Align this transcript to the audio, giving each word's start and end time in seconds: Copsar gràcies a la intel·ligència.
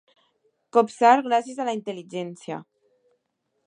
Copsar 0.77 1.13
gràcies 1.29 1.61
a 1.65 1.69
la 1.69 1.77
intel·ligència. 1.81 2.63